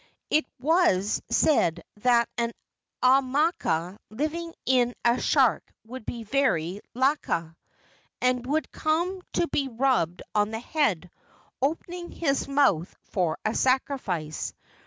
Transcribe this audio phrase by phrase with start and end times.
[0.31, 2.53] It was said that an
[3.03, 7.55] aumakua living in a shark would be very laka,
[8.19, 11.11] and would come to be rubbed on the head,
[11.61, 14.55] opening his mouth for a sacrifice.